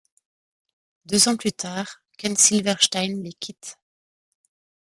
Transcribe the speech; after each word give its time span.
Deux 1.05 1.27
ans 1.27 1.37
plus 1.37 1.53
tard, 1.53 2.01
Ken 2.17 2.35
Silverstein 2.35 3.21
les 3.21 3.33
quitte. 3.33 3.77